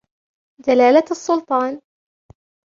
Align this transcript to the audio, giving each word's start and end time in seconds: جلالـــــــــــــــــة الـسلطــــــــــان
جلالـــــــــــــــــة 0.65 1.05
الـسلطــــــــــان 1.11 1.81